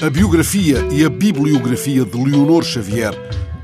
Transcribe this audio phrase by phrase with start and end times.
[0.00, 3.12] A biografia e a bibliografia de Leonor Xavier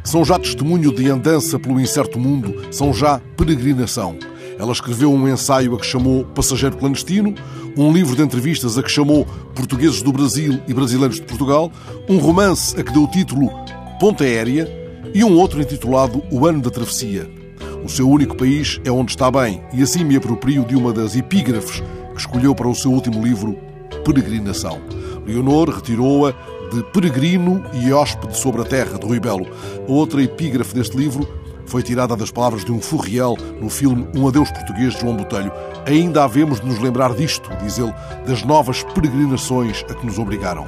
[0.02, 4.18] são já testemunho de andança pelo incerto mundo, são já peregrinação.
[4.58, 7.36] Ela escreveu um ensaio a que chamou Passageiro Clandestino,
[7.76, 9.24] um livro de entrevistas a que chamou
[9.54, 11.70] Portugueses do Brasil e Brasileiros de Portugal,
[12.08, 13.48] um romance a que deu o título
[14.00, 14.68] Ponta Aérea
[15.14, 17.30] e um outro intitulado O Ano da Travessia.
[17.84, 21.14] O seu único país é onde está bem, e assim me aproprio de uma das
[21.14, 21.80] epígrafes
[22.12, 23.56] que escolheu para o seu último livro,
[24.04, 24.80] Peregrinação.
[25.26, 26.32] Leonor retirou-a
[26.70, 29.46] de Peregrino e Hóspede sobre a Terra, de Rui Belo.
[29.88, 31.28] A outra epígrafe deste livro
[31.66, 35.52] foi tirada das palavras de um furriel no filme Um Adeus Português de João Botelho.
[35.86, 37.94] Ainda havemos de nos lembrar disto, diz ele,
[38.26, 40.64] das novas peregrinações a que nos obrigaram.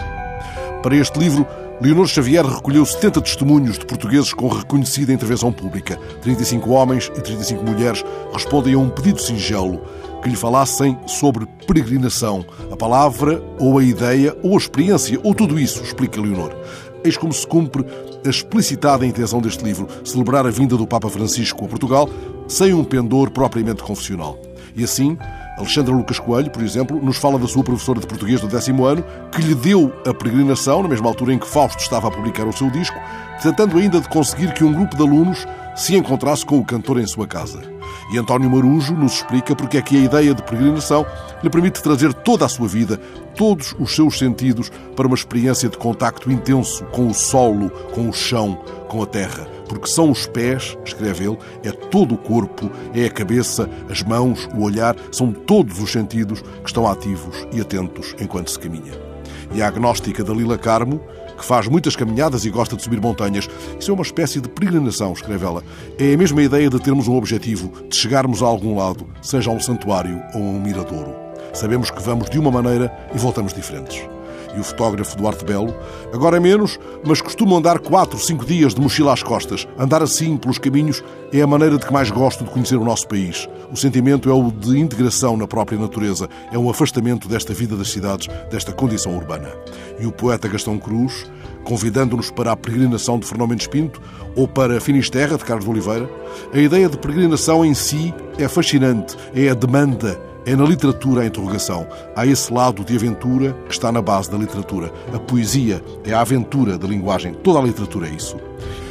[0.82, 1.46] Para este livro,
[1.78, 5.96] Leonor Xavier recolheu 70 testemunhos de portugueses com reconhecida intervenção pública.
[6.22, 8.02] 35 homens e 35 mulheres
[8.32, 9.82] respondem a um pedido singelo
[10.22, 15.60] que lhe falassem sobre peregrinação, a palavra ou a ideia ou a experiência ou tudo
[15.60, 16.56] isso, explica Leonor.
[17.04, 17.84] Eis como se cumpre
[18.24, 22.08] a explicitada intenção deste livro, celebrar a vinda do Papa Francisco a Portugal
[22.48, 24.38] sem um pendor propriamente confessional.
[24.74, 25.18] E assim,
[25.56, 29.04] Alexandra Lucas Coelho, por exemplo, nos fala da sua professora de português do décimo ano,
[29.32, 32.52] que lhe deu a peregrinação, na mesma altura em que Fausto estava a publicar o
[32.52, 32.98] seu disco,
[33.42, 37.06] tentando ainda de conseguir que um grupo de alunos se encontrasse com o cantor em
[37.06, 37.75] sua casa.
[38.12, 41.06] E António Marujo nos explica porque é que a ideia de peregrinação
[41.42, 42.98] lhe permite trazer toda a sua vida,
[43.34, 48.12] todos os seus sentidos, para uma experiência de contacto intenso com o solo, com o
[48.12, 48.58] chão,
[48.88, 49.46] com a terra.
[49.68, 54.48] Porque são os pés, escreve ele, é todo o corpo, é a cabeça, as mãos,
[54.54, 59.15] o olhar, são todos os sentidos que estão ativos e atentos enquanto se caminha.
[59.52, 61.00] E a agnóstica Dalila Carmo
[61.36, 63.48] que faz muitas caminhadas e gosta de subir montanhas.
[63.78, 65.62] Isso é uma espécie de peregrinação, escreve ela.
[65.98, 69.54] É a mesma ideia de termos um objetivo, de chegarmos a algum lado, seja a
[69.54, 71.14] um santuário ou a um miradouro.
[71.52, 74.15] Sabemos que vamos de uma maneira e voltamos diferentes
[74.56, 75.74] e o fotógrafo Duarte Belo,
[76.12, 79.68] agora é menos, mas costumam andar quatro, cinco dias de mochila às costas.
[79.78, 83.06] Andar assim pelos caminhos é a maneira de que mais gosto de conhecer o nosso
[83.06, 83.48] país.
[83.70, 87.90] O sentimento é o de integração na própria natureza, é um afastamento desta vida das
[87.90, 89.52] cidades, desta condição urbana.
[90.00, 91.30] E o poeta Gastão Cruz,
[91.64, 94.00] convidando-nos para a peregrinação de Fernão Mendes Pinto
[94.34, 96.08] ou para Finisterra de Carlos de Oliveira,
[96.52, 101.26] a ideia de peregrinação em si é fascinante, é a demanda, é na literatura a
[101.26, 101.88] interrogação.
[102.14, 104.92] Há esse lado de aventura que está na base da literatura.
[105.12, 107.34] A poesia é a aventura da linguagem.
[107.34, 108.36] Toda a literatura é isso.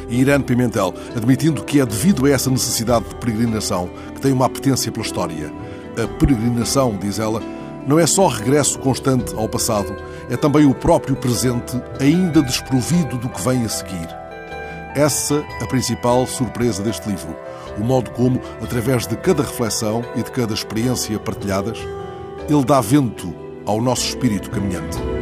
[0.08, 4.44] E Irene Pimentel, admitindo que é devido a essa necessidade de peregrinação que tem uma
[4.44, 5.50] apetência pela história.
[6.00, 7.42] A peregrinação, diz ela,
[7.86, 9.96] não é só regresso constante ao passado,
[10.28, 14.25] é também o próprio presente, ainda desprovido do que vem a seguir.
[14.96, 17.36] Essa a principal surpresa deste livro
[17.78, 21.78] o modo como, através de cada reflexão e de cada experiência partilhadas,
[22.48, 23.34] ele dá vento
[23.66, 25.15] ao nosso espírito caminhante.